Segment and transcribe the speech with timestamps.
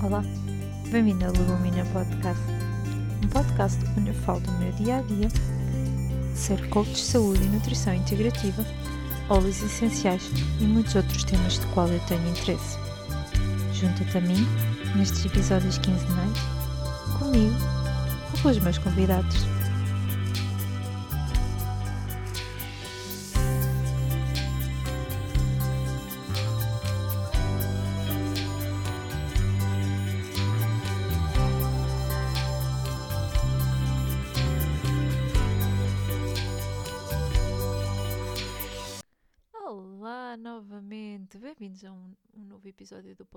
[0.00, 0.22] Olá,
[0.92, 2.40] bem-vindo ao Legumina Podcast,
[3.24, 5.28] um podcast onde eu falo do meu dia a dia,
[6.36, 8.64] ser coach de saúde e nutrição integrativa,
[9.28, 10.30] óleos essenciais
[10.60, 12.78] e muitos outros temas de qual eu tenho interesse.
[13.72, 14.46] Junta-te a mim
[14.94, 16.38] nestes episódios quinzenais,
[17.18, 17.56] comigo
[18.32, 19.57] ou com os meus convidados.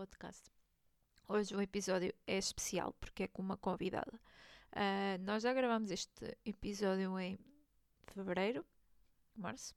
[0.02, 0.50] Podcast.
[1.28, 4.20] Hoje o episódio é especial porque é com uma convidada.
[4.72, 7.38] Ah, nós já gravamos este episódio em
[8.08, 8.66] fevereiro,
[9.36, 9.76] março,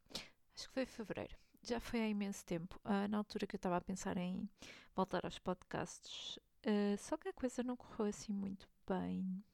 [0.54, 1.36] acho que foi fevereiro.
[1.62, 4.48] Já foi há imenso tempo, ah, na altura que eu estava a pensar em
[4.96, 9.44] voltar aos podcasts, ah, só que a coisa não correu assim muito bem.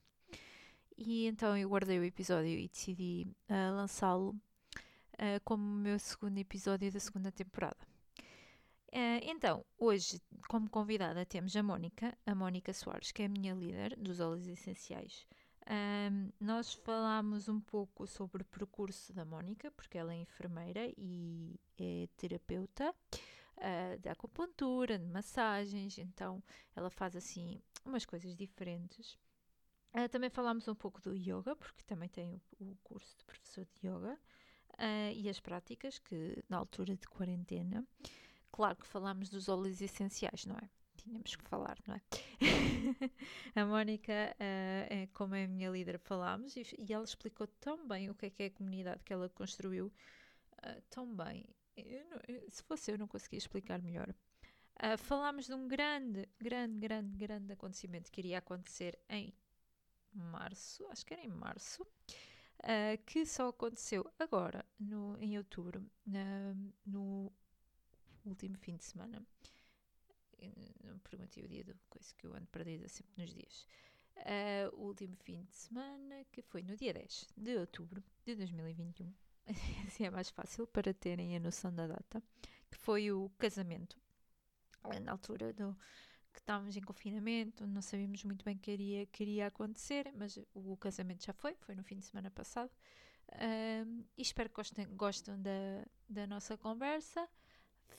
[0.96, 4.36] E então eu guardei o episódio e decidi lançá-lo
[5.44, 7.89] como o meu segundo episódio da segunda temporada.
[8.92, 13.54] Ah, então, hoje, como convidada, temos a Mónica, a Mónica Soares, que é a minha
[13.54, 15.26] líder dos óleos essenciais.
[15.66, 21.54] Ahm, nós falámos um pouco sobre o percurso da Mónica, porque ela é enfermeira e
[21.78, 22.92] é terapeuta
[23.58, 26.42] ah, de acupuntura, de massagens, então
[26.74, 29.16] ela faz assim umas coisas diferentes.
[29.92, 33.66] Ah, também falámos um pouco do yoga, porque também tem o, o curso de professor
[33.66, 34.18] de yoga,
[34.78, 37.86] ah, e as práticas, que na altura de quarentena.
[38.52, 40.68] Claro que falámos dos óleos essenciais, não é?
[40.96, 42.02] Tínhamos que falar, não é?
[43.54, 48.10] a Mónica, é, como é a minha líder, falámos e, e ela explicou tão bem
[48.10, 49.90] o que é que é a comunidade que ela construiu,
[50.62, 51.46] ah, tão bem.
[51.76, 54.14] Eu não- eu- se fosse eu, não conseguia explicar melhor.
[54.76, 59.34] Ah, falámos de um grande, grande, grande, grande acontecimento que iria acontecer em
[60.14, 61.86] março, acho que era em março,
[62.64, 65.84] ah, que só aconteceu agora, no, em outubro,
[66.86, 67.32] no
[68.24, 69.24] último fim de semana.
[70.84, 73.66] Não me perguntei o dia do coisa que eu ando perdida sempre nos dias.
[74.16, 79.12] Ah, o último fim de semana, que foi no dia 10 de outubro de 2021.
[79.86, 82.22] assim é mais fácil para terem a noção da data.
[82.70, 84.00] Que foi o casamento.
[84.82, 85.76] Ah, Na altura do,
[86.32, 90.38] que estávamos em confinamento, não sabíamos muito bem o que iria, que iria acontecer, mas
[90.54, 92.70] o casamento já foi, foi no fim de semana passado.
[93.32, 97.28] Ahm, e espero que gostem, gostem da, da nossa conversa.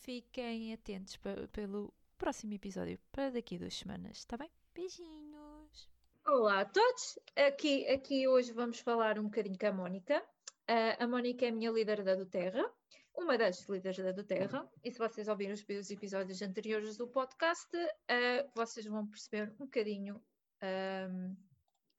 [0.02, 1.16] Fiquem atentos
[1.52, 4.50] pelo próximo episódio para daqui a duas semanas, está bem?
[4.74, 5.88] Beijinhos!
[6.26, 7.20] Olá a todos!
[7.36, 10.26] Aqui, aqui hoje vamos falar um bocadinho com a Mónica.
[10.68, 12.68] Ah, a Mónica é a minha líder da Doterra,
[13.16, 17.70] uma das líderes da Doterra, e se vocês ouvirem os, os episódios anteriores do podcast,
[18.08, 20.20] ah, vocês vão perceber um bocadinho
[20.64, 21.36] ahm,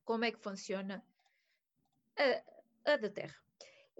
[0.05, 1.07] como é que funciona
[2.19, 3.41] a, a Doterra.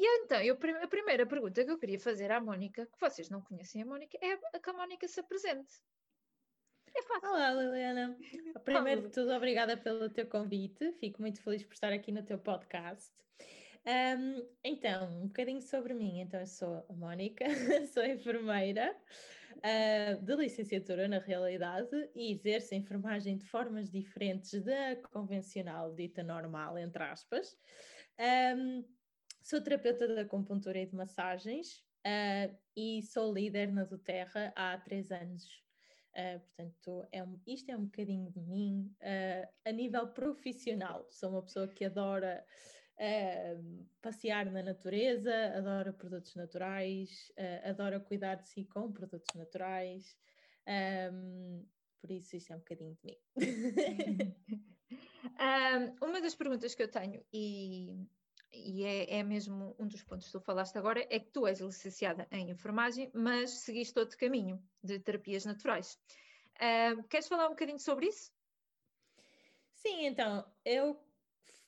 [0.03, 3.41] E então, eu, a primeira pergunta que eu queria fazer à Mónica, que vocês não
[3.41, 5.73] conhecem a Mónica, é que a Mónica se apresente.
[6.93, 7.29] É fácil.
[7.29, 8.19] Olá, Liliana.
[8.65, 10.91] Primeiro de tudo, obrigada pelo teu convite.
[10.95, 13.13] Fico muito feliz por estar aqui no teu podcast.
[13.87, 16.19] Ahm, então, um bocadinho sobre mim.
[16.19, 17.45] Então, eu sou a Mónica,
[17.95, 18.97] sou enfermeira
[19.63, 26.25] ah, de licenciatura, na realidade, e exerço a enfermagem de formas diferentes da convencional, dita
[26.25, 27.57] normal, entre aspas.
[28.19, 28.83] Ahm,
[29.43, 35.11] sou terapeuta de acupuntura e de massagens ah, e sou líder na Doterra há três
[35.11, 35.63] anos.
[36.15, 41.07] Uh, portanto, é um- isto é um bocadinho de mim uh, a nível profissional.
[41.11, 42.45] Sou uma pessoa que adora
[42.99, 50.15] uh, passear na natureza, adora produtos naturais, uh, adora cuidar de si com produtos naturais.
[50.69, 51.67] Um,
[51.99, 53.17] por isso, isto é um bocadinho de mim.
[55.39, 58.07] Ahm, uma das perguntas que eu tenho, e,
[58.53, 61.61] e é, é mesmo um dos pontos que tu falaste agora, é que tu és
[61.61, 65.99] licenciada em enfermagem, mas seguiste outro caminho de terapias naturais.
[66.61, 68.33] Ahm, queres falar um bocadinho sobre isso?
[69.75, 70.97] Sim, então, eu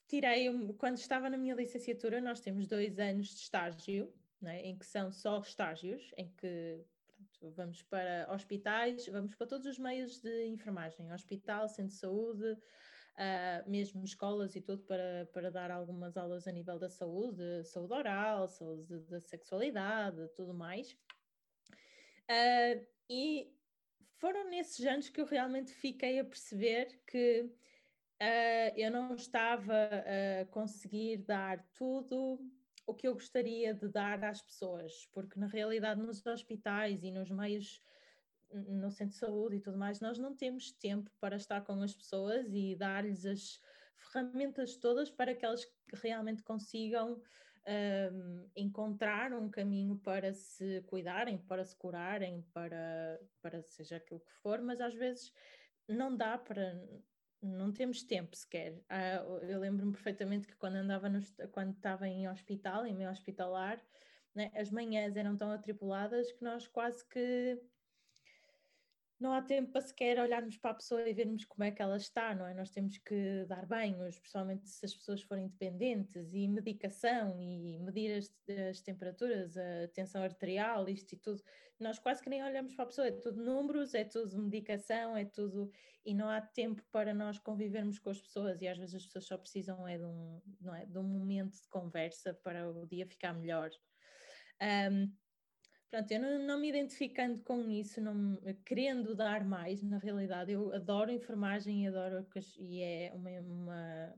[0.07, 0.49] tirei,
[0.79, 5.11] quando estava na minha licenciatura, nós temos dois anos de estágio, né, em que são
[5.11, 11.13] só estágios, em que pronto, vamos para hospitais, vamos para todos os meios de enfermagem,
[11.13, 12.57] hospital, centro de saúde,
[13.17, 17.93] ah, mesmo escolas e tudo, para, para dar algumas aulas a nível da saúde, saúde
[17.93, 20.97] oral, saúde da sexualidade, tudo mais.
[22.29, 23.53] Ah, e
[24.19, 27.51] foram nesses anos que eu realmente fiquei a perceber que
[28.21, 32.41] ah, eu não estava a conseguir dar tudo
[32.87, 37.31] o que eu gostaria de dar às pessoas, porque na realidade nos hospitais e nos
[37.31, 37.81] meios
[38.55, 41.95] no centro de saúde e tudo mais, nós não temos tempo para estar com as
[41.95, 43.61] pessoas e dar-lhes as
[43.97, 47.21] ferramentas todas para que elas realmente consigam
[47.67, 54.33] um, encontrar um caminho para se cuidarem, para se curarem, para, para seja aquilo que
[54.35, 55.33] for, mas às vezes
[55.89, 56.81] não dá para.
[57.43, 58.83] Não temos tempo sequer.
[58.89, 61.21] Ah, eu lembro-me perfeitamente que quando andava no,
[61.53, 63.85] quando estava em hospital, em meio hospitalar,
[64.35, 67.61] né, as manhãs eram tão atripuladas que nós quase que
[69.21, 71.97] não há tempo para sequer olharmos para a pessoa e vermos como é que ela
[71.97, 72.55] está, não é?
[72.55, 78.19] Nós temos que dar banhos, principalmente se as pessoas forem dependentes, e medicação, e medir
[78.19, 78.35] as,
[78.71, 81.43] as temperaturas, a tensão arterial, isto e tudo.
[81.79, 85.25] Nós quase que nem olhamos para a pessoa, é tudo números, é tudo medicação, é
[85.25, 85.71] tudo.
[86.05, 89.27] E não há tempo para nós convivermos com as pessoas, e às vezes as pessoas
[89.27, 93.07] só precisam é de um, não é, de um momento de conversa para o dia
[93.07, 93.71] ficar melhor.
[94.61, 95.13] Um,
[95.95, 98.37] Pronto, eu não, não, me identificando com isso, não
[98.67, 102.27] querendo dar mais, na realidade, eu adoro enfermagem, adoro
[102.59, 104.15] e é uma, uma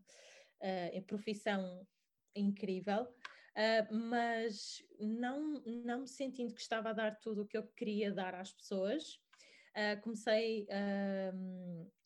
[0.62, 1.86] uh, profissão
[2.34, 7.66] incrível, uh, mas não, não me sentindo que estava a dar tudo o que eu
[7.76, 9.20] queria dar às pessoas,
[9.76, 10.66] uh, comecei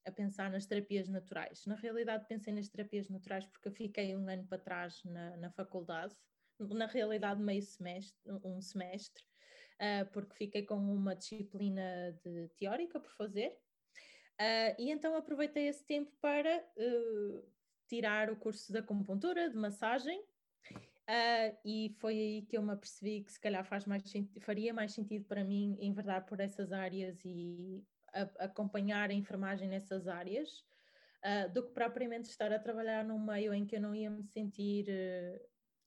[0.05, 1.64] a pensar nas terapias naturais.
[1.64, 5.50] Na realidade, pensei nas terapias naturais porque eu fiquei um ano para trás na, na
[5.52, 6.12] faculdade,
[6.58, 9.30] na realidade, meio semestre, um semestre,
[9.81, 13.59] uh, porque fiquei com uma disciplina de teórica por fazer.
[14.38, 17.44] Uh, e então aproveitei esse tempo para uh,
[17.88, 20.23] tirar o curso de acupuntura, de massagem,
[21.65, 24.05] e foi aí que eu me apercebi que se calhar faz mais,
[24.43, 27.85] faria mais sentido para mim enverdar por essas áreas e
[28.15, 30.65] a, acompanhar a enfermagem nessas áreas,
[31.53, 34.87] do que propriamente estar a trabalhar num meio em que eu não ia me sentir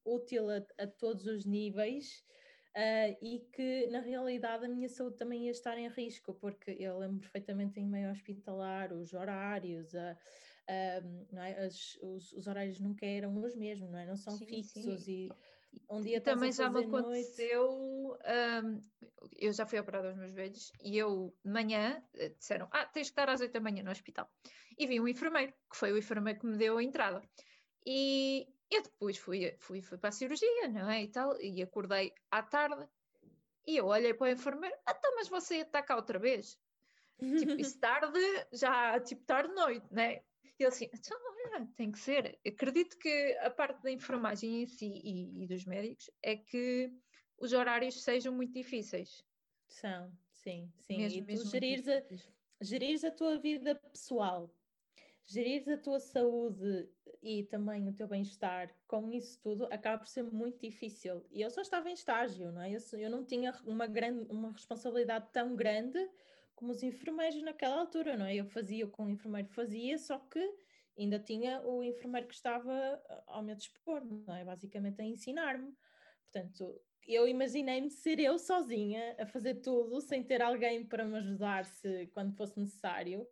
[0.03, 2.21] útil a, a todos os níveis
[2.75, 6.97] uh, e que na realidade a minha saúde também ia estar em risco, porque eu
[6.97, 10.17] lembro perfeitamente em meio hospitalar, os horários, a,
[10.69, 11.65] uh, é?
[11.65, 14.05] As, os, os, horários nunca eram os mesmos, não é?
[14.05, 15.29] Não são sim, fixos sim.
[15.29, 15.31] e
[15.89, 18.15] um dia também já me aconteceu
[19.37, 23.07] eu já fui operada aos meus velhos e eu de manhã eh, disseram ah tens
[23.07, 24.29] que estar às 8 da manhã no hospital
[24.77, 27.21] e vi um enfermeiro que foi o enfermeiro que me deu a entrada
[27.85, 31.03] e eu depois fui, fui, fui para a cirurgia, não é?
[31.03, 32.87] E tal, e acordei à tarde
[33.65, 36.59] e eu olhei para o enfermeiro, ah, então, mas você está cá outra vez?
[37.19, 38.19] tipo, isso tarde,
[38.51, 40.21] já, tipo, tarde-noite, né?
[40.43, 41.17] E ele assim, então,
[41.51, 42.39] olha, tem que ser.
[42.45, 46.91] Acredito que a parte da enfermagem em si e, e dos médicos é que
[47.37, 49.23] os horários sejam muito difíceis.
[49.67, 50.97] São, sim, sim.
[50.97, 52.03] Mesmo, e tu mesmo gerires, a,
[52.61, 54.53] gerires a tua vida pessoal,
[55.25, 56.89] gerires a tua saúde
[57.21, 61.25] e também o teu bem-estar com isso tudo acaba por ser muito difícil.
[61.31, 62.71] E eu só estava em estágio, não é?
[62.71, 65.99] Eu, eu não tinha uma, grande, uma responsabilidade tão grande
[66.55, 68.35] como os enfermeiros naquela altura, não é?
[68.35, 70.39] Eu fazia o que o enfermeiro fazia, só que
[70.97, 74.43] ainda tinha o enfermeiro que estava ah, ao meu dispor, não é?
[74.43, 75.73] Basicamente a ensinar-me.
[76.31, 81.65] Portanto, eu imaginei-me ser eu sozinha a fazer tudo sem ter alguém para me ajudar
[81.65, 83.27] se quando fosse necessário.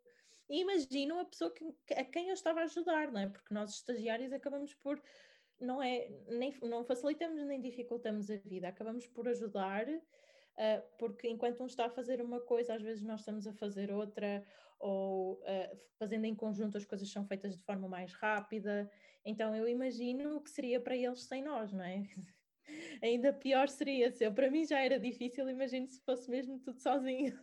[0.51, 1.63] E imagino a pessoa que,
[1.94, 3.27] a quem eu estava a ajudar, não é?
[3.30, 5.01] Porque nós estagiários acabamos por
[5.57, 11.64] não é nem não facilitamos nem dificultamos a vida, acabamos por ajudar, uh, porque enquanto
[11.64, 14.44] um está a fazer uma coisa, às vezes nós estamos a fazer outra,
[14.78, 18.92] ou uh, fazendo em conjunto as coisas são feitas de forma mais rápida.
[19.23, 22.04] Então eu imagino o que seria para eles sem nós, não é?
[23.01, 26.80] Ainda pior seria se eu, para mim já era difícil, imagino se fosse mesmo tudo
[26.80, 27.37] sozinho.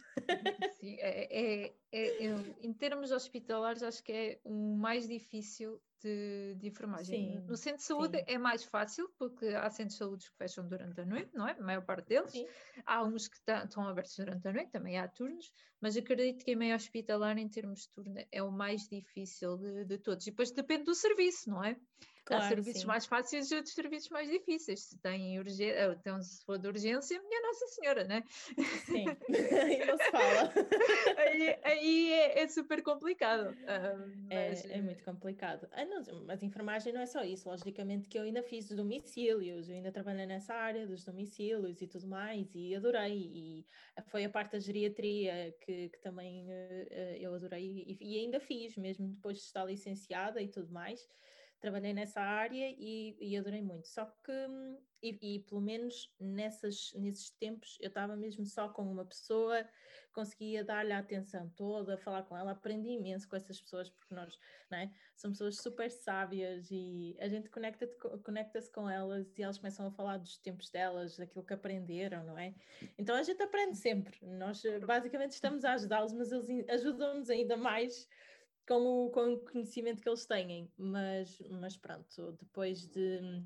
[0.79, 2.25] Sim, é, é, é,
[2.63, 7.39] em termos hospitalares, acho que é o mais difícil de, de enfermagem.
[7.39, 8.25] Sim, no centro de saúde sim.
[8.27, 11.53] é mais fácil, porque há centros de saúde que fecham durante a noite, não é?
[11.53, 12.31] A maior parte deles.
[12.31, 12.47] Sim.
[12.85, 16.57] Há uns que estão abertos durante a noite, também há turnos, mas acredito que em
[16.57, 20.27] meio hospitalar, em termos de turno, é o mais difícil de, de todos.
[20.27, 21.77] E depois depende do serviço, não é?
[22.29, 24.81] Claro, Há serviços mais fáceis e outros serviços mais difíceis.
[24.83, 28.23] Se tem urgência, então, se for de urgência, minha Nossa Senhora, né?
[28.85, 29.07] Sim,
[29.65, 30.53] aí não se fala.
[31.17, 33.49] aí, aí é, é, super complicado.
[33.49, 34.63] Uh, mas...
[34.67, 35.67] é, é, muito complicado.
[36.27, 37.49] Mas enfermagem não é só isso.
[37.49, 42.07] Logicamente que eu ainda fiz domicílios, eu ainda trabalhei nessa área dos domicílios e tudo
[42.07, 43.31] mais, e adorei.
[43.35, 43.67] E
[44.07, 48.77] foi a parte da geriatria que, que também uh, eu adorei e, e ainda fiz,
[48.77, 51.09] mesmo depois de estar licenciada e tudo mais
[51.61, 53.89] trabalhei nessa área e, e adorei muito.
[53.89, 54.33] Só que,
[55.03, 59.67] e, e, pelo menos nessas, nesses tempos, eu estava mesmo só com uma pessoa,
[60.13, 64.39] conseguia dar-lhe a atenção toda, falar com ela, aprendi imenso com essas pessoas, porque nós
[64.71, 69.87] né, somos pessoas super sábias e a gente conecta-se conecta com elas e elas começam
[69.87, 72.55] a falar dos tempos delas, daquilo que aprenderam, não é?
[72.97, 74.19] Então a gente aprende sempre.
[74.23, 78.09] Nós basicamente estamos a ajudá-los, mas eles ajudam-nos ainda mais
[78.69, 83.43] com o, com o conhecimento que eles têm, mas, mas pronto, depois de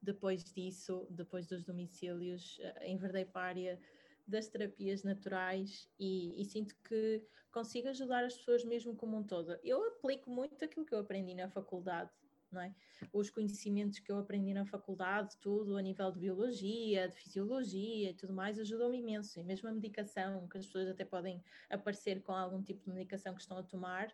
[0.00, 3.80] depois disso, depois dos domicílios, eh, enverdei para a área
[4.26, 9.56] das terapias naturais e, e, sinto que consigo ajudar as pessoas mesmo como um todo.
[9.62, 12.10] Eu aplico muito aquilo que eu aprendi na faculdade,
[12.50, 12.74] não é?
[13.12, 18.14] Os conhecimentos que eu aprendi na faculdade, tudo a nível de biologia, de fisiologia e
[18.14, 19.38] tudo mais, ajudou-me imenso.
[19.38, 23.34] E mesmo a medicação, que as pessoas até podem aparecer com algum tipo de medicação
[23.34, 24.12] que estão a tomar,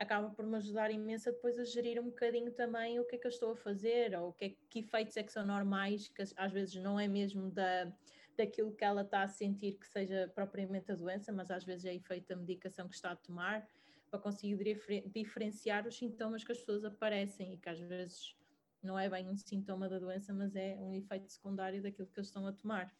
[0.00, 3.18] acaba por me ajudar imenso a depois a gerir um bocadinho também o que é
[3.18, 6.08] que eu estou a fazer, ou o que, é, que efeitos é que são normais,
[6.08, 7.92] que às vezes não é mesmo da,
[8.34, 11.94] daquilo que ela está a sentir que seja propriamente a doença, mas às vezes é
[11.94, 13.68] efeito da medicação que está a tomar,
[14.10, 14.56] para conseguir
[15.12, 18.34] diferenciar os sintomas que as pessoas aparecem e que às vezes
[18.82, 22.28] não é bem um sintoma da doença, mas é um efeito secundário daquilo que eles
[22.28, 22.90] estão a tomar.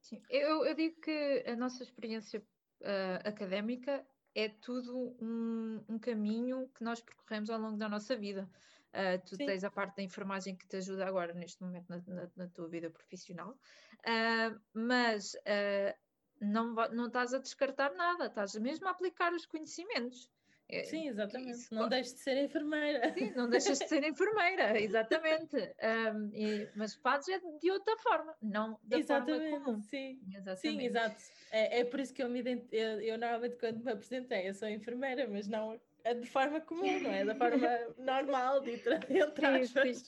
[0.00, 2.40] Sim, eu, eu digo que a nossa experiência
[2.80, 8.48] uh, académica é tudo um, um, caminho que nós percorremos ao longo da nossa vida.
[8.92, 9.46] Uh, tu Sim.
[9.46, 12.68] tens a parte da enfermagem que te ajuda agora, neste momento, na, na, na tua
[12.68, 15.96] vida profissional, uh, mas uh,
[16.40, 20.28] não, não estás a descartar nada, estás mesmo a aplicar os conhecimentos.
[20.72, 21.50] É, Sim, exatamente.
[21.50, 23.12] Isso, não deixes de ser enfermeira.
[23.12, 25.54] Sim, não deixas de ser enfermeira, exatamente.
[25.54, 29.82] Um, e, mas fazes é de outra forma, não da exatamente, forma comum.
[29.82, 30.60] Sim, exatamente.
[30.60, 31.22] sim exato.
[31.50, 32.66] É, é por isso que eu me ident...
[32.72, 37.00] eu, eu normalmente quando me apresentei, eu sou enfermeira, mas não é de forma comum,
[37.00, 38.70] não é da forma normal, de
[39.10, 40.04] entre aspas.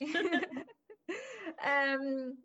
[2.00, 2.38] um,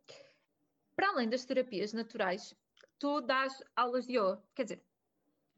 [0.94, 2.54] para além das terapias naturais,
[3.00, 4.84] tu dás aulas de yoga, quer dizer,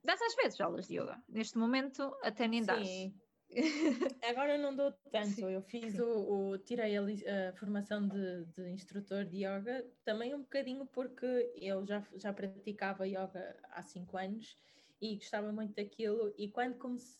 [0.03, 1.22] dás às vezes aulas de yoga.
[1.27, 2.88] Neste momento até nem dás.
[2.88, 3.13] Sim.
[4.24, 5.27] Agora não dou tanto.
[5.27, 7.01] Sim, eu fiz o, o, tirei a,
[7.50, 13.05] a formação de, de, instrutor de yoga também um bocadinho porque eu já, já praticava
[13.05, 14.58] yoga há cinco anos
[15.01, 16.34] e gostava muito daquilo.
[16.38, 16.77] E quando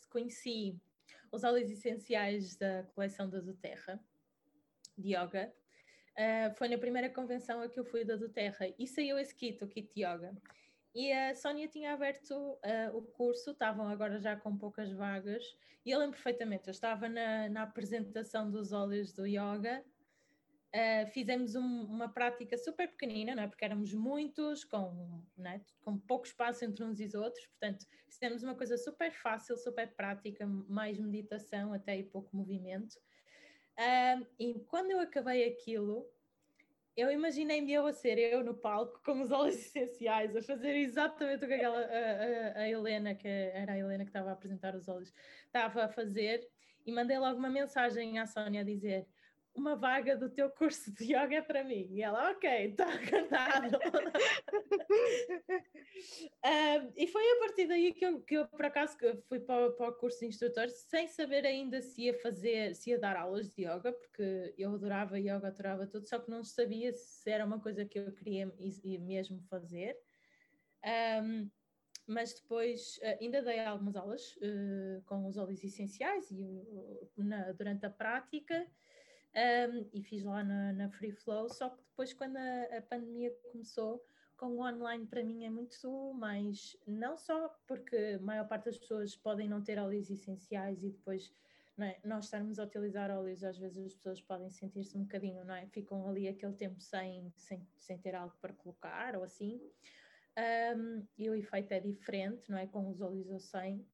[0.10, 0.80] conheci
[1.32, 4.00] os óleos essenciais da coleção da Doterra
[4.98, 5.52] de yoga,
[6.18, 9.62] uh, foi na primeira convenção a que eu fui da Doterra e saiu esse kit,
[9.64, 10.34] o kit yoga.
[10.94, 15.44] E a Sónia tinha aberto uh, o curso, estavam agora já com poucas vagas,
[15.86, 19.84] e eu lembro perfeitamente, eu estava na, na apresentação dos óleos do yoga,
[20.76, 23.48] uh, fizemos um, uma prática super pequenina, não é?
[23.48, 25.62] porque éramos muitos, com, é?
[25.82, 30.46] com pouco espaço entre uns e outros, portanto, fizemos uma coisa super fácil, super prática,
[30.46, 32.96] mais meditação até e pouco movimento.
[33.80, 36.06] Uh, e quando eu acabei aquilo,
[36.96, 41.46] eu imaginei-me eu a ser eu no palco com os óleos essenciais, a fazer exatamente
[41.46, 44.76] o que aquela, a, a, a Helena, que era a Helena que estava a apresentar
[44.76, 45.14] os óleos,
[45.46, 46.48] estava a fazer,
[46.86, 49.08] e mandei logo uma mensagem à Sónia a dizer:
[49.54, 51.88] uma vaga do teu curso de yoga é para mim.
[51.92, 53.80] E ela, ok, está acordado.
[56.46, 59.90] um, e foi a partir daí que eu, que eu por acaso, fui para, para,
[59.90, 63.64] o curso de instrutor sem saber ainda se ia fazer, se ia dar aulas de
[63.64, 67.86] yoga, porque eu adorava yoga, adorava tudo, só que não sabia se era uma coisa
[67.86, 68.52] que eu queria
[69.00, 69.98] mesmo fazer.
[71.24, 71.50] Um,
[72.08, 77.52] mas depois uh, ainda dei algumas aulas uh, com os óleos essenciais e uh, na,
[77.52, 78.68] durante a prática
[79.36, 83.32] um, e fiz lá na, na Free Flow, só que depois quando a, a pandemia
[83.52, 84.04] começou,
[84.38, 88.78] com o online para mim é muito mais, não só porque a maior parte das
[88.78, 91.32] pessoas podem não ter óleos essenciais e depois
[91.80, 92.00] é?
[92.04, 95.66] nós estarmos a utilizar óleos, às vezes as pessoas podem sentir-se um bocadinho, não é?
[95.68, 99.60] Ficam ali aquele tempo sem, sem, sem ter algo para colocar ou assim.
[100.76, 102.68] Um, e o efeito é diferente, não é?
[102.68, 103.86] Com os óleos ou sem.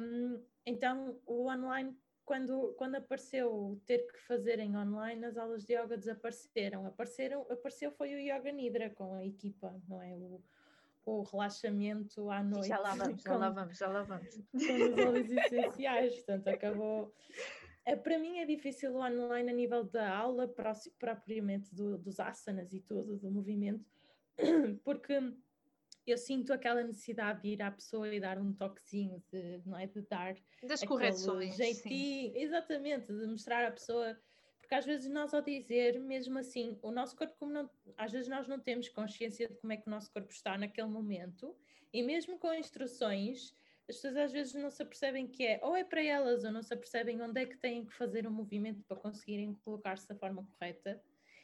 [0.00, 5.74] Um, então, o online quando, quando apareceu ter que fazer em online, as aulas de
[5.74, 6.86] yoga desapareceram.
[6.86, 10.14] Apareceram, apareceu foi o Yoga Nidra com a equipa, não é?
[10.14, 10.42] O,
[11.04, 12.68] o relaxamento à noite.
[12.68, 14.34] Já lá vamos, com, já lá vamos, já lá vamos.
[14.52, 17.14] Com os óleos essenciais, portanto, acabou.
[17.84, 20.48] É, para mim é difícil o online a nível da aula,
[20.98, 23.84] propriamente do, dos asanas e tudo, do movimento,
[24.82, 25.20] porque
[26.10, 29.86] eu sinto aquela necessidade de ir à pessoa e dar um toquezinho, de, não é?
[29.86, 31.56] De dar das correções.
[31.56, 32.38] Jeitinho, sim.
[32.38, 34.18] exatamente, de mostrar à pessoa,
[34.60, 38.28] porque às vezes nós ao dizer, mesmo assim, o nosso corpo, como não, às vezes
[38.28, 41.56] nós não temos consciência de como é que o nosso corpo está naquele momento,
[41.92, 43.54] e mesmo com instruções,
[43.88, 46.62] as pessoas às vezes não se apercebem que é, ou é para elas, ou não
[46.62, 50.14] se apercebem onde é que têm que fazer o um movimento para conseguirem colocar-se da
[50.14, 51.02] forma correta.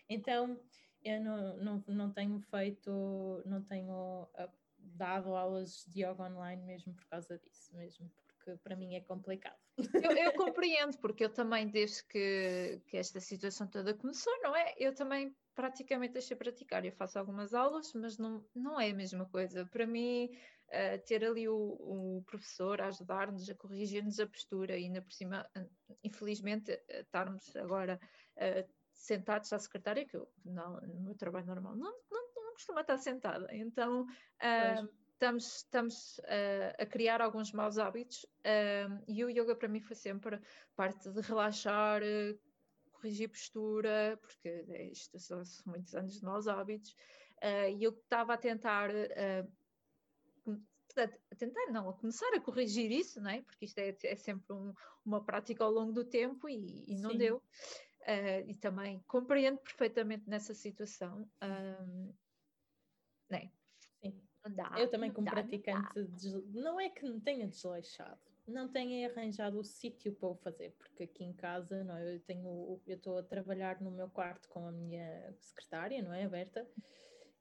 [0.08, 0.58] Então,
[1.02, 6.94] eu não, não, não tenho feito, não tenho ah, dado aulas de yoga online mesmo
[6.94, 9.58] por causa disso, mesmo porque para mim é complicado.
[9.76, 14.74] Eu, eu compreendo, porque eu também, desde que, que esta situação toda começou, não é?
[14.78, 16.84] Eu também praticamente deixei praticar.
[16.84, 19.66] Eu faço algumas aulas, mas não, não é a mesma coisa.
[19.66, 20.30] Para mim,
[20.68, 25.12] uh, ter ali o, o professor a ajudar-nos, a corrigir-nos a postura, e ainda por
[25.12, 25.46] cima,
[26.02, 28.00] infelizmente, uh, estarmos agora
[28.36, 32.82] uh, sentados à secretária, que eu não, no meu trabalho normal não, não, não costuma
[32.82, 33.48] estar sentada.
[33.54, 34.06] Então.
[35.20, 36.18] Estamos, estamos
[36.78, 38.24] a criar alguns maus hábitos
[39.06, 40.40] e o yoga para mim foi sempre
[40.74, 42.00] parte de relaxar,
[43.00, 46.92] corrigir postura, porque isto são muitos anos de maus hábitos,
[47.42, 50.60] uh, e eu estava a tentar, uh,
[51.30, 53.42] a tentar não, a começar a corrigir isso, não é?
[53.42, 57.12] porque isto é, é sempre um, uma prática ao longo do tempo e, e não
[57.12, 57.18] Sim.
[57.18, 57.42] deu.
[58.02, 61.28] Uh, e também compreendo perfeitamente nessa situação.
[61.42, 62.14] Um,
[63.28, 63.50] né?
[64.02, 64.20] Sim.
[64.48, 69.08] Dá, eu também, como dá, praticante, não, não é que me tenha desleixado, não tenha
[69.10, 72.14] arranjado o sítio para o fazer, porque aqui em casa não, é?
[72.14, 76.24] eu tenho, eu estou a trabalhar no meu quarto com a minha secretária, não é,
[76.24, 76.66] aberta,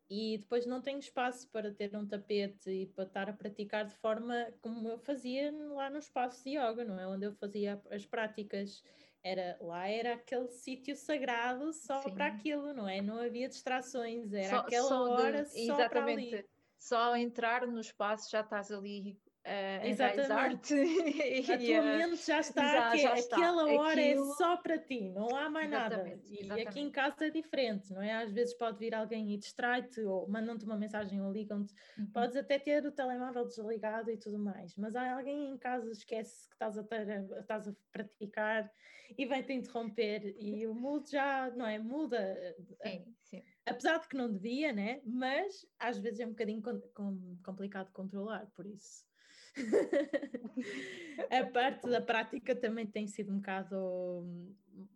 [0.09, 3.95] e depois não tenho espaço para ter um tapete e para estar a praticar de
[3.95, 8.05] forma como eu fazia lá no espaço de yoga, não é, onde eu fazia as
[8.05, 8.83] práticas.
[9.21, 12.13] Era, lá era aquele sítio sagrado só Sim.
[12.13, 13.01] para aquilo, não é?
[13.01, 15.89] Não havia distrações, era só, aquela só hora de, só exatamente.
[15.89, 16.45] para ali.
[16.77, 20.73] Só entrar no espaço já estás ali uh, Exatamente.
[21.51, 23.35] a tua mente já está, já, já está.
[23.37, 24.31] aquela hora é Aquilo...
[24.31, 26.21] é só para ti, não há mais exatamente, nada.
[26.27, 26.67] E exatamente.
[26.67, 28.13] aqui em casa é diferente, não é?
[28.13, 32.07] Às vezes pode vir alguém e distrai-te, ou mandam-te uma mensagem ou ligam-te, uhum.
[32.07, 36.47] podes até ter o telemóvel desligado e tudo mais, mas há alguém em casa esquece
[36.47, 38.71] que estás a, ter, estás a praticar
[39.17, 41.79] e vai-te interromper e o mood já, não é?
[41.79, 42.55] Muda.
[42.83, 43.43] Sim, sim.
[43.65, 45.01] Apesar de que não devia, né?
[45.05, 49.08] Mas às vezes é um bocadinho com, com, complicado de controlar, por isso
[51.31, 54.55] a parte da prática também tem sido um bocado.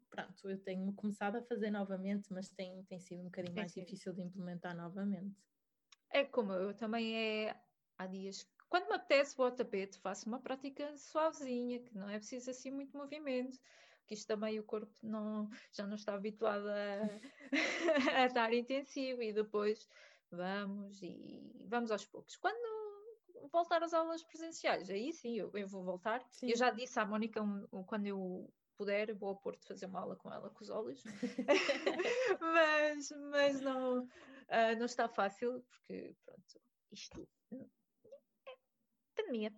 [0.09, 4.13] Pronto, eu tenho começado a fazer novamente, mas tem, tem sido um bocadinho mais difícil
[4.13, 5.35] de implementar novamente.
[6.11, 7.55] É como eu também é
[7.97, 8.47] há dias.
[8.69, 12.71] Quando me apetece, vou ao tapete, faço uma prática suavezinha, que não é preciso assim
[12.71, 13.59] muito movimento,
[14.07, 17.09] que isto também o corpo não, já não está habituado a,
[18.23, 19.87] a estar intensivo e depois
[20.31, 22.35] vamos e vamos aos poucos.
[22.35, 22.72] Quando
[23.51, 24.89] voltar às aulas presenciais.
[24.89, 26.23] Aí sim, eu, eu vou voltar.
[26.29, 26.49] Sim.
[26.49, 29.99] Eu já disse à Mónica um, um, quando eu puder, vou ao Porto fazer uma
[29.99, 31.03] aula com ela, com os olhos.
[32.41, 38.53] mas, mas não, uh, não está fácil, porque pronto, isto é
[39.15, 39.51] pandemia.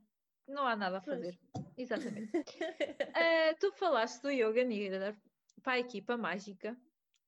[0.47, 1.39] Não há nada a fazer.
[1.53, 1.65] Pois.
[1.77, 2.37] Exatamente.
[2.37, 5.17] uh, tu falaste do Yoga Nidra
[5.63, 6.77] para a equipa mágica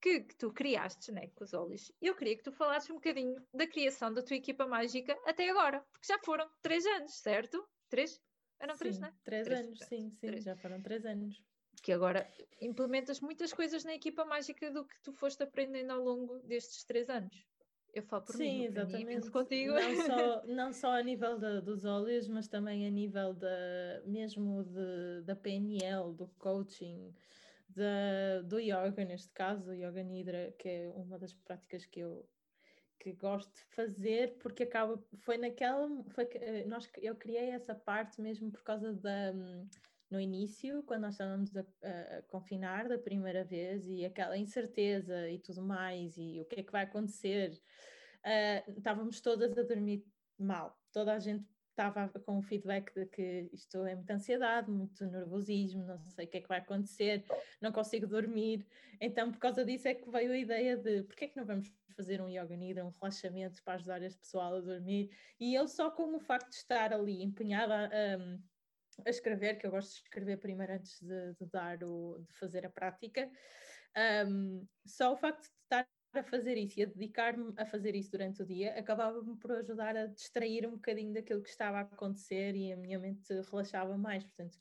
[0.01, 1.91] que, que, tu criaste né, com os olhos.
[2.01, 5.83] Eu queria que tu falasses um bocadinho da criação da tua equipa mágica até agora,
[5.91, 7.67] porque já foram três anos, certo?
[7.89, 8.21] Três?
[8.59, 9.13] Eram sim, três, não é?
[9.23, 10.43] Três, três anos, sim, sim, três.
[10.43, 11.43] já foram três anos.
[11.83, 12.27] Que agora
[12.59, 17.09] implementas muitas coisas na equipa mágica do que tu foste aprendendo ao longo destes três
[17.09, 17.47] anos.
[17.93, 19.31] Eu falo por Sim, mim, exatamente.
[19.31, 19.73] contigo.
[19.73, 23.47] Não só, não só a nível de, dos olhos, mas também a nível de,
[24.05, 27.13] mesmo de, da PNL, do coaching,
[28.45, 32.27] do yoga, neste caso, o Yoga Nidra, que é uma das práticas que eu
[32.99, 38.19] que gosto de fazer porque acaba foi naquela foi eh, nós eu criei essa parte
[38.19, 39.33] mesmo por causa da
[40.09, 45.37] no início quando nós estávamos a, a, confinar da primeira vez e aquela incerteza e
[45.39, 47.51] tudo mais e o que é que vai acontecer.
[48.25, 50.03] Uh, estávamos todas a dormir
[50.37, 51.45] mal toda a gente
[51.77, 56.27] estava com o feedback de que isto é muita ansiedade, muito nervosismo, não sei o
[56.27, 57.23] que é que vai acontecer,
[57.61, 58.65] não consigo dormir.
[58.99, 61.71] Então, por causa disso, é que veio a ideia de porque é que não vamos
[61.95, 65.11] fazer um yoga nidra, um relaxamento para ajudar este pessoal a dormir.
[65.39, 69.71] E eu, só com o facto de estar ali empenhada a, a escrever, que eu
[69.71, 73.29] gosto de escrever primeiro antes de, de dar o, de fazer a prática,
[74.27, 75.87] um, só o facto de estar
[76.17, 79.95] a fazer isso e a dedicar-me a fazer isso durante o dia, acabava-me por ajudar
[79.95, 84.23] a distrair um bocadinho daquilo que estava a acontecer e a minha mente relaxava mais.
[84.23, 84.57] Portanto,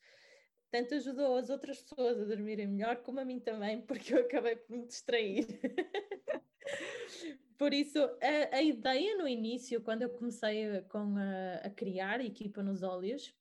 [0.71, 4.57] tanto ajudou as outras pessoas a dormirem melhor, como a mim também, porque eu acabei
[4.57, 5.47] por me distrair.
[7.57, 12.25] por isso, a, a, ideia no início, quando eu comecei com a, a criar a
[12.25, 13.35] equipa nos óleos,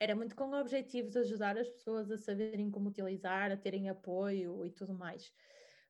[0.00, 3.88] era muito com o objetivo de ajudar as pessoas a saberem como utilizar, a terem
[3.88, 5.32] apoio e tudo mais.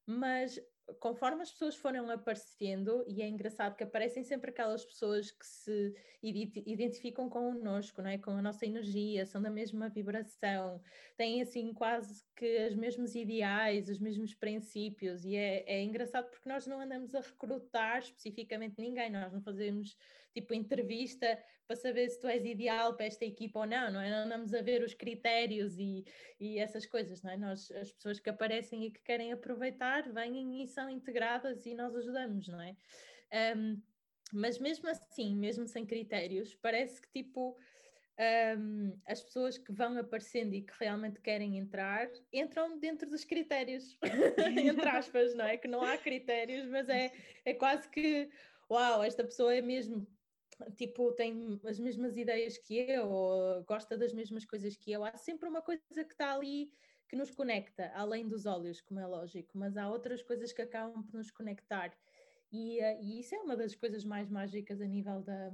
[0.06, 0.58] Mas
[1.00, 5.94] conforme as pessoas foram aparecendo, e é engraçado que aparecem sempre aquelas pessoas que se
[6.22, 8.18] identificam connosco, não é?
[8.18, 10.80] com a nossa energia, são da mesma vibração,
[11.16, 16.48] têm assim quase que os mesmos ideais, os mesmos princípios, e é, é engraçado porque
[16.48, 19.96] nós não andamos a recrutar especificamente ninguém, nós não fazemos
[20.40, 24.10] tipo entrevista para saber se tu és ideal para esta equipa ou não, não é?
[24.10, 26.04] Não andamos a ver os critérios e,
[26.40, 27.36] e essas coisas, não é?
[27.36, 31.94] Nós, as pessoas que aparecem e que querem aproveitar, vêm e são integradas e nós
[31.94, 32.74] ajudamos, não é?
[33.56, 33.82] Um,
[34.32, 37.56] mas mesmo assim, mesmo sem critérios, parece que tipo
[38.58, 43.96] um, as pessoas que vão aparecendo e que realmente querem entrar, entram dentro dos critérios,
[44.56, 45.56] entre aspas, não é?
[45.56, 47.12] Que não há critérios, mas é,
[47.44, 48.28] é quase que,
[48.70, 50.06] uau, esta pessoa é mesmo
[50.76, 55.04] tipo, tem as mesmas ideias que eu, ou gosta das mesmas coisas que eu.
[55.04, 56.70] Há sempre uma coisa que está ali
[57.08, 61.02] que nos conecta, além dos olhos, como é lógico, mas há outras coisas que acabam
[61.02, 61.96] por nos conectar.
[62.52, 65.50] E, uh, e isso é uma das coisas mais mágicas a nível da,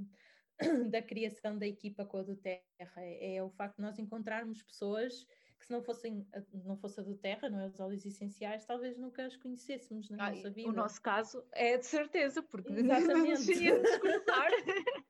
[0.91, 2.63] da criação da equipa com a do Terra,
[2.99, 5.27] é, é o facto de nós encontrarmos pessoas
[5.65, 6.27] que se não fossem
[6.65, 10.31] não fosse a do Terra, não é os óleos essenciais, talvez nunca as conhecêssemos na
[10.31, 10.69] nossa vida.
[10.69, 13.51] O nosso caso é de certeza, porque Exatamente.
[13.51, 14.51] iríamos cruzar.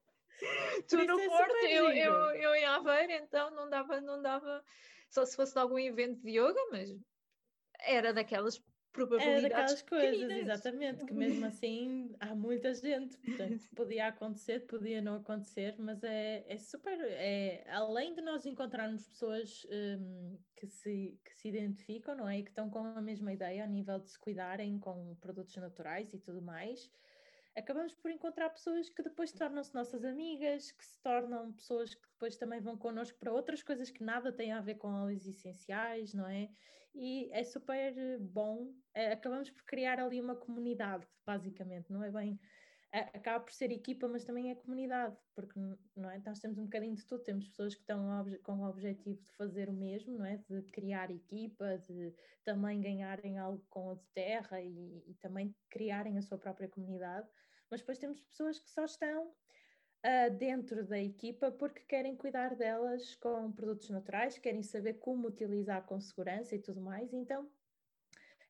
[0.88, 4.64] tu no é Porto, eu, eu, eu em Aveiro, então não dava, não dava,
[5.10, 6.96] só se fosse de algum evento de yoga, mas
[7.80, 8.62] era daquelas
[8.94, 9.44] probabilidades.
[9.44, 15.16] É daquelas coisas, exatamente, que mesmo assim há muita gente, portanto podia acontecer, podia não
[15.16, 21.34] acontecer, mas é, é super, é, além de nós encontrarmos pessoas um, que, se, que
[21.34, 24.18] se identificam, não é, e que estão com a mesma ideia a nível de se
[24.18, 26.88] cuidarem com produtos naturais e tudo mais,
[27.56, 32.36] acabamos por encontrar pessoas que depois tornam-se nossas amigas, que se tornam pessoas que depois
[32.36, 36.28] também vão connosco para outras coisas que nada têm a ver com óleos essenciais, não
[36.28, 36.48] é?
[36.94, 42.38] E é super bom, é, acabamos por criar ali uma comunidade, basicamente, não é bem
[43.12, 45.58] acaba por ser equipa, mas também é comunidade, porque
[45.96, 46.22] não é?
[46.24, 49.68] nós temos um bocadinho de tudo, temos pessoas que estão com o objetivo de fazer
[49.68, 50.36] o mesmo, não é?
[50.36, 56.18] de criar equipa, de também ganharem algo com a de terra e, e também criarem
[56.18, 57.28] a sua própria comunidade,
[57.68, 59.34] mas depois temos pessoas que só estão
[60.38, 65.98] dentro da equipa porque querem cuidar delas com produtos naturais, querem saber como utilizar com
[65.98, 67.48] segurança e tudo mais, então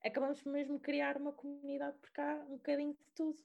[0.05, 3.43] acabamos mesmo criar uma comunidade porque há um bocadinho de tudo.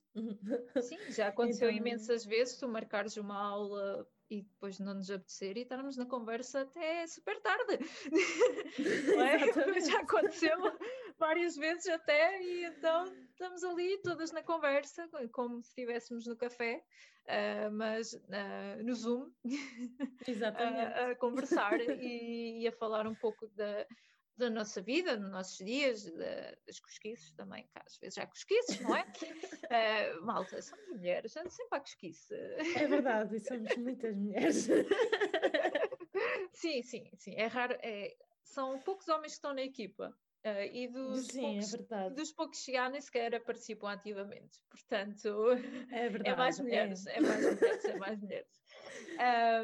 [0.82, 1.88] Sim, já aconteceu então...
[1.88, 6.62] imensas vezes tu marcares uma aula e depois não nos apetecer e estarmos na conversa
[6.62, 7.80] até super tarde.
[9.18, 9.80] é?
[9.82, 10.56] Já aconteceu
[11.20, 16.84] várias vezes até, e então estamos ali todas na conversa, como se estivéssemos no café,
[17.26, 19.30] uh, mas uh, no Zoom,
[20.58, 23.86] a, a, conversar e, e, a falar um pouco da,
[24.38, 28.80] da nossa vida, dos nossos dias, da, das cosquices também, que às vezes há cosquices,
[28.80, 29.04] não é?
[29.04, 32.34] uh, malta, somos mulheres, sempre há cosquice.
[32.34, 34.68] É verdade, e somos muitas mulheres.
[36.54, 40.18] sim, sim, sim, é raro, é, são poucos homens que estão na equipa.
[40.46, 44.60] Uh, e dos, Sim, poucos, é dos poucos que nem sequer participam ativamente.
[44.70, 45.52] Portanto,
[45.92, 47.18] é, verdade, é mais mulheres, é.
[47.18, 48.62] é mais mulheres, é mais mulheres.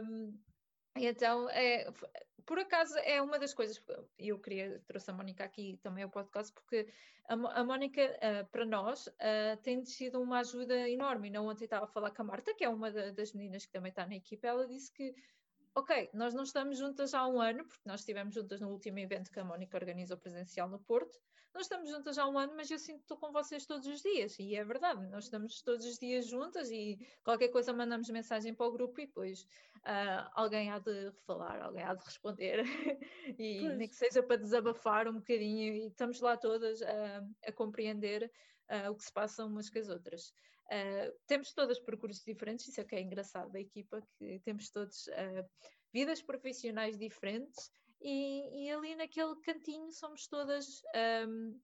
[0.03, 0.37] Um,
[0.97, 1.89] então, é,
[2.45, 3.81] por acaso é uma das coisas,
[4.19, 6.87] eu queria, trouxe a Mónica aqui também ao podcast, porque
[7.27, 11.29] a, a Mónica, uh, para nós, uh, tem sido uma ajuda enorme.
[11.29, 13.71] Não ontem estava a falar com a Marta, que é uma da, das meninas que
[13.71, 15.15] também está na equipa, ela disse que
[15.75, 19.29] ok, nós não estamos juntas há um ano, porque nós estivemos juntas no último evento
[19.29, 21.19] que a Mónica organizou presencial no Porto.
[21.53, 24.01] Nós estamos juntas há um ano, mas eu sinto que estou com vocês todos os
[24.01, 28.53] dias, e é verdade, nós estamos todos os dias juntas e qualquer coisa mandamos mensagem
[28.53, 32.63] para o grupo e depois uh, alguém há de falar, alguém há de responder,
[33.39, 33.77] e pois.
[33.77, 38.31] nem que seja para desabafar um bocadinho, e estamos lá todas uh, a compreender
[38.69, 40.33] uh, o que se passa umas com as outras.
[40.65, 45.07] Uh, temos todas percursos diferentes, isso é que é engraçado da equipa, que temos todos
[45.07, 45.47] uh,
[45.93, 50.81] vidas profissionais diferentes e, e, ali naquele cantinho somos todas,
[51.27, 51.59] um,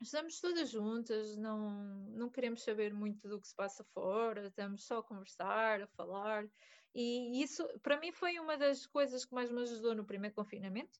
[0.00, 4.98] estamos todas juntas, não, não queremos saber muito do que se passa fora, estamos só
[4.98, 6.46] a conversar, a falar,
[6.94, 10.98] e isso para mim foi uma das coisas que mais me ajudou no primeiro confinamento.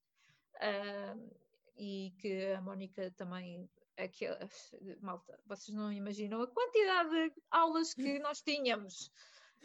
[0.56, 1.44] Uh,
[1.76, 8.18] e que a Mónica também aquelas, malta, vocês não imaginam a quantidade de aulas que
[8.20, 9.10] nós tínhamos.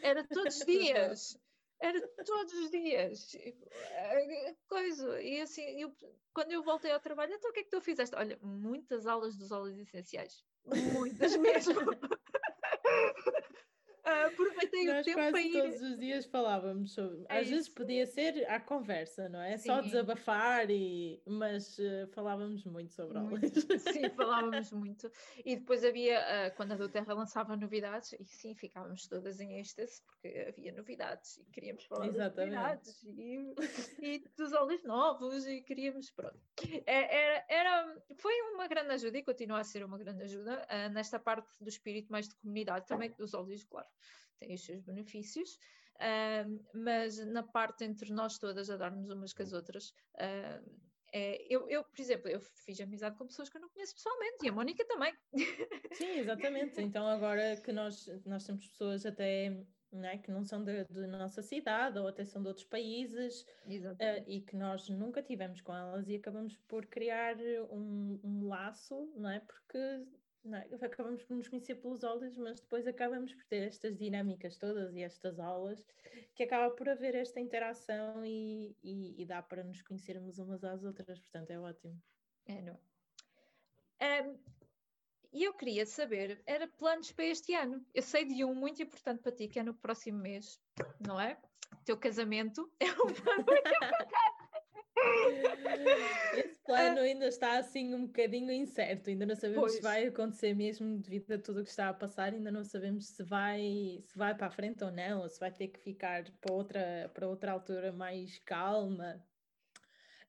[0.02, 1.38] Era todos os dias.
[1.80, 3.32] Era todos os dias.
[4.68, 5.22] Coisa.
[5.22, 5.94] E assim, eu,
[6.32, 8.14] quando eu voltei ao trabalho, então o que é que tu fizeste?
[8.16, 10.44] Olha, muitas aulas dos óleos essenciais.
[10.92, 11.74] Muitas mesmo.
[14.04, 15.52] aproveitei Nós o tempo quase para ir.
[15.52, 17.24] todos os dias falávamos sobre.
[17.28, 17.74] É Às vezes isso.
[17.74, 19.56] podia ser à conversa, não é?
[19.58, 19.88] Só Sim.
[19.88, 21.22] desabafar, e...
[21.26, 23.46] mas eh, falávamos muito sobre Muito.
[23.46, 23.82] aulas.
[23.82, 25.10] Sim, falávamos muito.
[25.44, 29.58] E depois havia, ah, quando a do Terra lançava novidades, e sim, ficávamos todas em
[29.58, 32.54] êxtase, porque havia novidades e queríamos falar Exatamente.
[32.54, 33.54] das novidades e,
[34.00, 36.38] e dos olhos novos e queríamos, pronto.
[36.86, 40.88] É- Era, era, foi uma grande ajuda e continua a ser uma grande ajuda ah,
[40.88, 43.86] nesta parte do espírito mais de comunidade, também dos olhos, claro,
[44.38, 45.58] tem os seus benefícios.
[45.98, 50.60] ah, mas na parte entre nós todas a darmos umas com as outras, ah,
[51.12, 54.44] é, eu, eu, por exemplo, eu fiz amizade com pessoas que eu não conheço pessoalmente
[54.44, 55.12] e a Mónica também.
[55.92, 56.80] Sim, exatamente.
[56.80, 59.50] Então agora que nós, nós temos pessoas até
[59.92, 63.44] não é, que não são da nossa cidade ou até são de outros países
[63.98, 67.36] eh, e que nós nunca tivemos com elas e acabamos por criar
[67.70, 69.40] um, um laço, não é?
[69.40, 70.06] Porque
[70.44, 70.68] não é?
[70.84, 75.02] acabamos por nos conhecer pelos olhos, mas depois acabamos por ter estas dinâmicas todas e
[75.02, 75.84] estas aulas
[76.34, 80.84] que acaba por haver esta interação e, e, e dá para nos conhecermos umas às
[80.84, 82.00] outras, portanto é ótimo.
[82.46, 84.20] É, não é?
[84.20, 84.38] Ahm,
[85.32, 87.84] E eu queria saber, era planos para este ano?
[87.94, 90.60] Eu sei de um muito importante para ti, que é no próximo mês,
[90.98, 91.40] não é?
[91.84, 93.70] Teu casamento é um plano muito
[96.34, 99.82] Esse plano ainda está assim um bocadinho incerto, ainda não sabemos se Pois.
[99.82, 103.22] vai acontecer mesmo devido a tudo o que está a passar, ainda não sabemos se
[103.24, 106.52] vai, se vai para a frente ou não, ou se vai ter que ficar para
[106.54, 109.24] outra, para outra altura mais calma.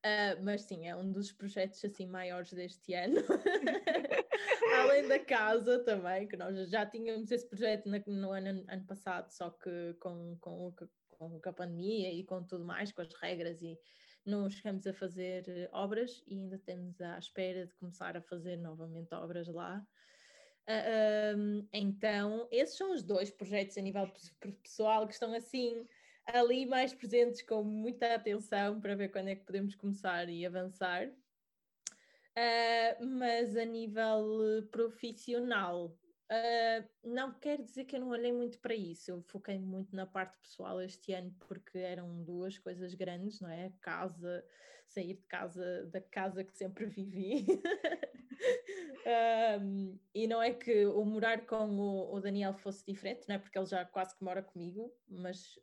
[0.04, 3.22] Ah, mas sim, é um dos projetos assim maiores deste ano.
[4.82, 9.52] Além da casa também, que nós já tínhamos esse projeto no ano, ano passado, só
[9.52, 13.78] que com, com, que- com a pandemia e com tudo mais, com as regras e
[14.26, 18.58] não chegamos a fazer eh, obras e ainda estamos à espera de começar a fazer
[18.58, 19.88] novamente obras lá.
[20.68, 25.34] Ah, ahm, então, esses são os dois projetos a nível pe- pe- pessoal que estão
[25.34, 25.88] assim
[26.26, 31.12] ali mais presentes com muita atenção para ver quando é que podemos começar e avançar.
[32.36, 36.01] Ah, mas a nível eh, profissional,
[36.32, 39.12] ah, não quer dizer que eu não olhei muito para isso.
[39.12, 43.74] Eu foquei muito na parte pessoal este ano porque eram duas coisas grandes, não é?
[43.82, 44.46] Casa,
[44.88, 47.46] sair de casa, da casa que sempre vivi.
[49.06, 53.40] Ahm, e não é que o morar com o, o Daniel fosse diferente, não é?
[53.40, 55.60] Porque ele já quase que mora comigo, mas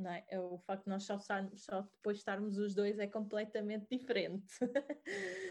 [0.00, 0.24] não é?
[0.28, 4.46] É O facto de nós só, só depois estarmos os dois é completamente diferente.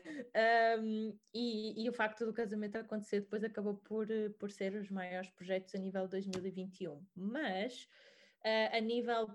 [0.79, 4.07] Um, e, e o facto do casamento acontecer depois acabou por,
[4.39, 7.05] por ser os maiores projetos a nível 2021.
[7.15, 7.87] Mas
[8.43, 9.27] eh, a nível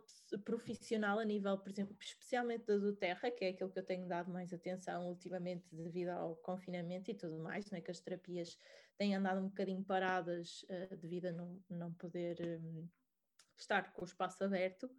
[0.44, 4.08] profissional, a nível, por exemplo, especialmente da do Terra, que é aquilo que eu tenho
[4.08, 8.56] dado mais atenção ultimamente devido ao confinamento e tudo mais, né, que as terapias
[8.96, 12.88] têm andado um bocadinho paradas eh, devido a não, não poder hum,
[13.62, 14.90] estar com o espaço aberto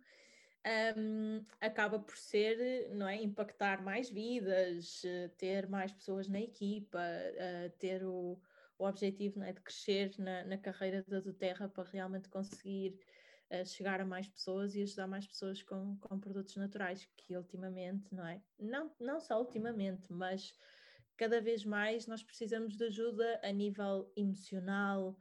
[0.98, 7.00] um, acaba por ser, não é, impactar mais vidas, eh, ter mais pessoas na equipa,
[7.02, 8.40] eh, ter o,
[8.78, 12.98] o objetivo não é, de crescer na, na carreira da do Terra para realmente conseguir
[13.50, 18.14] eh, chegar a mais pessoas e ajudar mais pessoas com, com produtos naturais, que ultimamente,
[18.16, 18.42] não é?
[18.58, 20.54] Não, não só ultimamente, mas
[21.18, 25.18] cada vez mais nós precisamos de ajuda a nível emocional,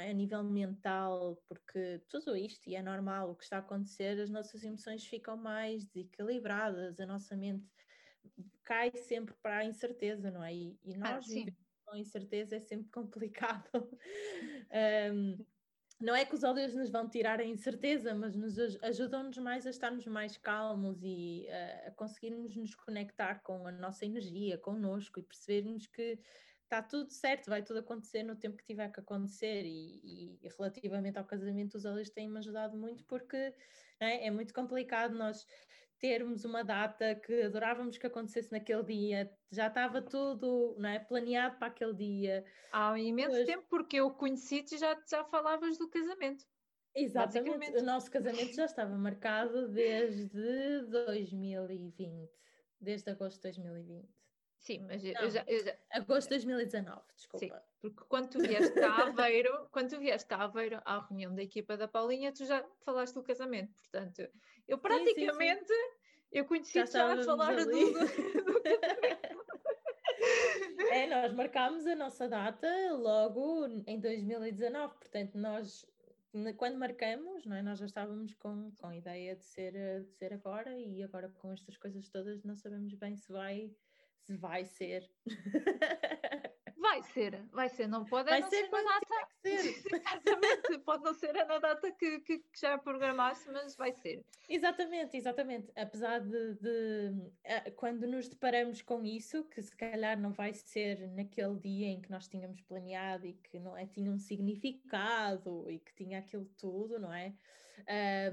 [0.00, 0.10] é?
[0.10, 4.30] a nível mental, porque tudo isto, e é normal, o que está a acontecer, as
[4.30, 7.70] nossas emoções ficam mais desequilibradas, a nossa mente
[8.64, 10.54] cai sempre para a incerteza, não é?
[10.54, 13.68] E, e Ah, nós vivemos com incerteza é sempre complicado.
[15.12, 15.44] Um,
[16.00, 19.66] não é que os óleos nos vão tirar a incerteza, mas nos aj- ajudam-nos mais
[19.66, 25.20] a estarmos mais calmos e eh, a conseguirmos nos conectar com a nossa energia, connosco
[25.20, 26.18] e percebermos que
[26.72, 29.64] está tudo certo, vai tudo acontecer no tempo que tiver que acontecer.
[29.66, 33.36] E, e relativamente ao casamento, os óleos têm-me ajudado muito porque
[34.00, 35.46] é, é muito complicado nós
[35.98, 41.58] termos uma data que adorávamos que acontecesse naquele dia, já estava tudo não é, planeado
[41.58, 42.44] para aquele dia.
[42.72, 43.46] Há um imenso Pois.
[43.46, 46.44] tempo, porque eu conheci-te e já, já falavas do casamento.
[46.94, 50.28] Exatamente, o nosso casamento já estava marcado desde
[50.88, 52.30] 2020,
[52.80, 54.21] desde agosto de 2020.
[54.62, 55.22] Sim, mas eu, Não.
[55.22, 57.64] eu já, eu já- Agosto de 2019, desculpa.
[57.80, 61.76] porque quando tu vieste a Aveiro, quando tu vieste a Aveiro à reunião da equipa
[61.76, 64.34] da Paulinha, tu já falaste do casamento, portanto, eu sim,
[64.68, 64.78] sim.
[64.78, 65.72] praticamente
[66.30, 69.52] eu conheci já, a estávamos falar do, do, casamento.
[70.92, 75.84] É, nós marcámos a nossa data logo em 2019, portanto, nós,
[76.56, 79.72] quando marcamos, não é, nós já estávamos com, com a ideia de ser,
[80.04, 83.74] de ser agora e agora com estas coisas todas não sabemos bem se vai,
[84.26, 85.08] se vai ser.
[86.82, 89.28] Vai ser, vai ser, não pode vai não ser, ser na data.
[89.44, 94.24] Exatamente, pode não ser na data que, que, que, já programaste, mas vai ser.
[94.48, 95.70] Exatamente, exatamente.
[95.76, 101.08] Apesar de, de, eh, quando nos deparamos com isso, que se calhar não vai ser
[101.12, 105.78] naquele dia em que nós tínhamos planeado e que não é, tinha um significado e
[105.78, 107.32] que tinha aquilo tudo, não é?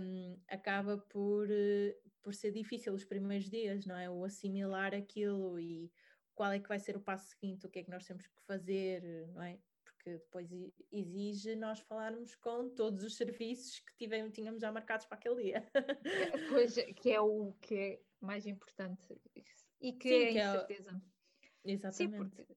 [0.02, 4.10] Um, acaba por, eh, por ser difícil os primeiros dias, não é?
[4.10, 5.92] O assimilar aquilo e
[6.36, 8.42] qual é que vai ser o passo seguinte, o que é que nós temos que
[8.46, 9.60] fazer, não é?
[9.84, 10.50] Porque depois
[10.92, 15.70] exige nós falarmos com todos os serviços que tivemos, tínhamos já marcados para aquele dia.
[15.74, 19.20] É, pois, que é o que é mais importante
[19.82, 21.02] e que Sim, é que incerteza.
[21.66, 21.72] É...
[21.72, 21.98] Exatamente.
[21.98, 22.48] Sim, porque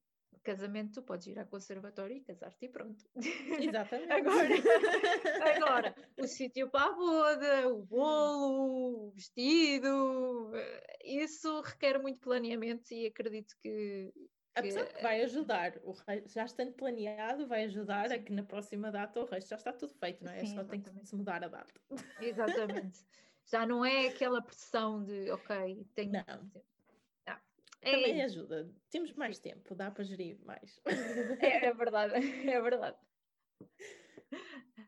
[0.42, 3.05] casamento tu podes ir ao conservatório e casar-te e pronto.
[3.76, 4.12] Exatamente.
[4.12, 4.48] agora,
[5.57, 12.92] agora o sítio para a boda, o bolo, o vestido, eh, isso requer muito planeamento
[12.92, 14.12] e acredito que.
[14.55, 15.94] A pessoa que vai ajudar, o
[16.26, 18.14] já estando planeado, vai ajudar Sim.
[18.14, 20.40] a que na próxima data o resto já está tudo feito, não é?
[20.40, 21.72] Sim, Só tem que se mudar a data.
[22.20, 23.00] Exatamente.
[23.50, 26.12] já não é aquela pressão de, ok, tenho.
[26.12, 26.62] Não.
[27.82, 28.70] Também é ajuda.
[28.90, 29.42] Temos mais Sim.
[29.42, 30.80] tempo, dá para gerir mais.
[31.40, 32.14] É, é verdade,
[32.48, 32.96] é verdade.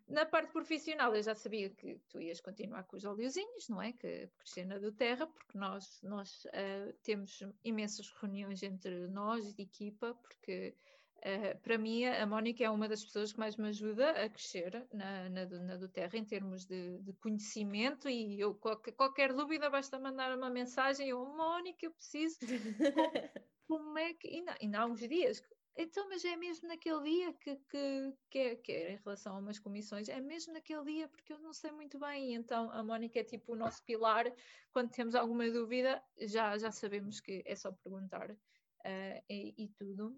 [0.07, 3.92] Na parte profissional, eu já sabia que tu ias continuar com os oleozinhos, não é?
[3.92, 10.14] Que Cristina do Terra, porque nós, nós uh, temos imensas reuniões entre nós de equipa,
[10.14, 10.76] porque
[11.25, 14.87] Uh, para mim, a Mónica é uma das pessoas que mais me ajuda a crescer
[14.93, 18.11] na, na, na do Terra em termos de, de conhecimento.
[18.11, 22.39] E eu, qualquer, qualquer, dúvida, basta mandar uma mensagem: Eu, Mónica, eu preciso.
[23.67, 24.29] como, é que.
[24.29, 25.43] Ainda, ainda há uns dias.
[25.77, 29.39] Então, mas é mesmo naquele dia que, que, que, é, que é em relação a
[29.39, 32.35] umas comissões, é mesmo naquele dia, porque eu não sei muito bem.
[32.35, 34.31] Então, a Mónica é tipo o nosso pilar.
[34.73, 40.17] Quando temos alguma dúvida, já, já sabemos que é só perguntar uh, e, e tudo.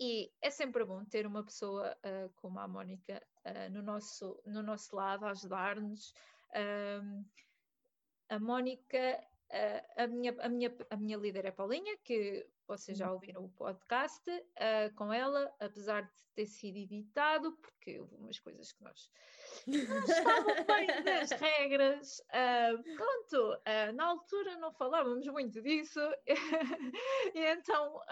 [0.00, 4.62] E é sempre bom ter uma pessoa uh, como a Mónica uh, no, nosso, no
[4.62, 6.12] nosso lado a ajudar-nos.
[8.30, 9.22] A Mónica,
[9.96, 14.30] a, minha, a, minha, a minha líder é Paulinha, que vocês já ouviram o podcast
[14.30, 19.10] uh, com ela, apesar de ter sido editado, porque houve umas coisas que nós
[19.66, 22.18] não estavam bem das regras.
[22.28, 25.98] Uh, pronto, uh, na altura não falávamos muito disso,
[27.34, 28.02] e então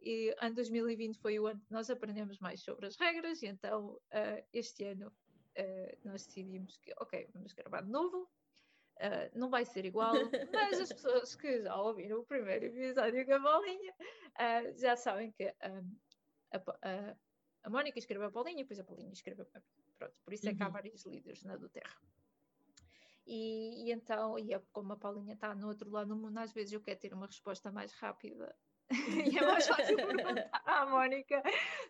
[0.00, 4.00] e em 2020 foi o ano que nós aprendemos mais sobre as regras, e então
[4.52, 5.12] este ano
[6.04, 8.30] nós decidimos que, ok, vamos gravar de novo,
[8.98, 10.12] Uh, não vai ser igual,
[10.52, 15.30] mas as pessoas que já ouviram o primeiro episódio com a Paulinha uh, já sabem
[15.30, 15.96] que um,
[16.52, 17.16] a, a,
[17.62, 19.62] a Mónica escreveu a Paulinha e depois a Paulinha escreveu mim.
[19.96, 20.72] Pronto, por isso é que há uhum.
[20.72, 21.96] vários líderes na do Terra.
[23.24, 26.52] E, e, então, e é como a Paulinha está no outro lado do mundo, às
[26.52, 28.56] vezes eu quero ter uma resposta mais rápida
[28.90, 31.42] e é mais fácil perguntar à Mónica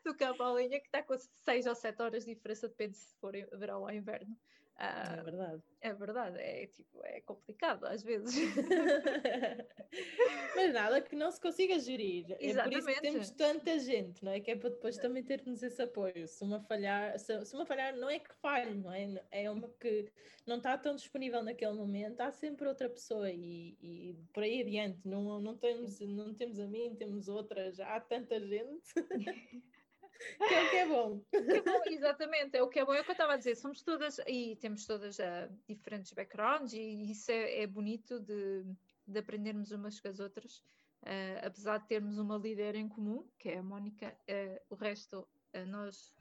[0.05, 3.15] do que à Paulinha, que está com 6 ou 7 horas de diferença, depende se
[3.19, 4.37] for verão ou inverno.
[4.81, 5.63] Ah, é verdade.
[5.81, 8.33] É verdade, é, tipo, é complicado às vezes.
[10.55, 12.27] Mas nada que não se consiga gerir.
[12.39, 12.59] Exatamente.
[12.59, 14.39] É por isso que temos tanta gente, não é?
[14.39, 16.29] Que é para depois também termos esse apoio.
[16.29, 19.21] Se uma falhar, se, se uma falhar, não é que falhe, não é?
[19.33, 20.13] É uma que
[20.47, 25.01] não está tão disponível naquele momento, há sempre outra pessoa e, e por aí adiante.
[25.05, 28.95] Não, não, temos, não temos a mim, temos outras, há tanta gente.
[30.49, 31.21] que é o que é bom.
[31.31, 33.37] Que é bom, exatamente, é o que é bom, é o que eu estava a
[33.37, 38.65] dizer, somos todas, e temos todas uh, diferentes backgrounds, e isso é, é bonito de,
[39.07, 40.59] de, aprendermos umas com as outras,
[41.03, 45.29] uh, apesar de termos uma líder em comum, que é a Mónica, uh, o resto,
[45.69, 46.15] nós,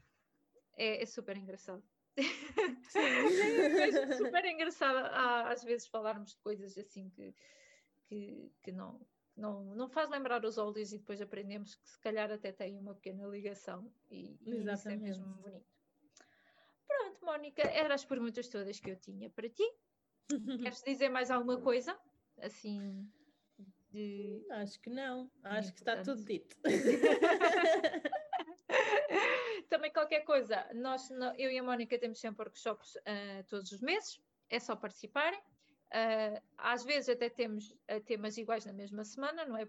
[0.76, 1.82] é, é, super engraçado.
[2.88, 2.98] Sim,
[4.10, 4.98] é super engraçado
[5.46, 7.32] às vezes falarmos de coisas assim que,
[8.08, 9.00] que, que não
[9.38, 12.94] não, não faz lembrar os olhos e depois aprendemos que se calhar até tem uma
[12.94, 15.64] pequena ligação e, e isso é mesmo bonito.
[16.86, 19.64] Pronto, Mónica, eram as perguntas todas que eu tinha para ti.
[20.60, 21.96] Queres dizer mais alguma coisa?
[22.42, 23.08] Assim.
[23.90, 24.44] De...
[24.50, 26.56] Acho que não, acho que está tudo dito.
[29.70, 34.20] Também qualquer coisa, nós, eu e a Mónica temos sempre workshops uh, todos os meses,
[34.50, 35.40] é só participarem.
[35.88, 39.66] Uh, às vezes até temos uh, temas iguais na mesma semana, não é?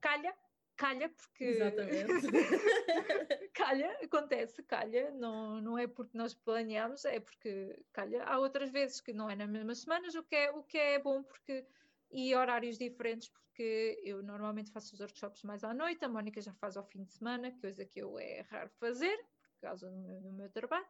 [0.00, 0.34] Calha,
[0.76, 1.44] calha, porque.
[1.44, 2.26] Exatamente.
[3.52, 8.22] calha, acontece, calha, não, não é porque nós planeamos, é porque calha.
[8.24, 10.98] Há outras vezes que não é nas mesmas semanas, o que é, o que é
[10.98, 11.66] bom, porque.
[12.12, 16.52] E horários diferentes, porque eu normalmente faço os workshops mais à noite, a Mónica já
[16.54, 20.20] faz ao fim de semana, coisa que eu é raro fazer, por causa do meu,
[20.20, 20.86] do meu trabalho,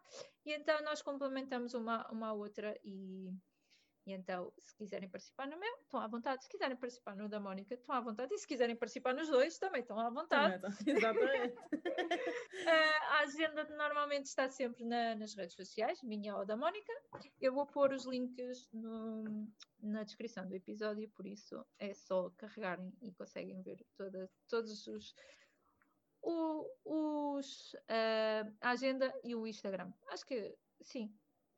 [0.46, 3.30] e então nós complementamos uma, uma outra e
[4.06, 6.42] E então, se quiserem participar no meu, estão à vontade.
[6.42, 8.34] Se quiserem participar no da Mónica, estão à vontade.
[8.34, 10.64] E se quiserem participar nos dois, também estão à vontade.
[10.86, 11.54] Exatamente.
[13.10, 16.92] a agenda normalmente está sempre na, nas redes sociais, minha ou da Mónica.
[17.40, 19.46] Eu vou pôr os links no,
[19.82, 25.14] na descrição do episódio, por isso é só carregarem e conseguem ver toda, todos os.
[26.22, 29.90] O, os, uh, a agenda e o Instagram.
[30.08, 31.14] Acho que sim,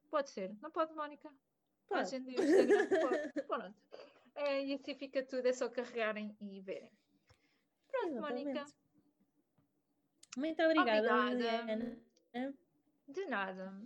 [0.09, 0.57] pode ser.
[0.61, 1.33] Não pode, Mónica?
[1.89, 2.01] Pode.
[2.01, 3.33] A agenda e o Instagram, pode.
[3.47, 3.75] Pronto.
[4.35, 6.91] É, e assim fica tudo, é só carregarem e verem.
[7.91, 8.45] Pronto, Exatamente.
[8.45, 8.65] Mónica.
[10.37, 11.99] Muito obrigada, obrigada.
[13.09, 13.83] De nada.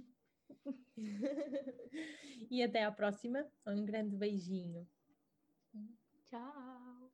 [2.51, 3.47] e até à próxima.
[3.67, 4.87] Um grande beijinho.
[6.31, 6.86] Tchau.